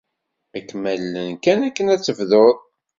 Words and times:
Ad 0.57 0.63
kem-allen 0.69 1.29
kan 1.43 1.59
akken 1.67 1.91
ad 1.93 2.01
tebdud. 2.01 2.57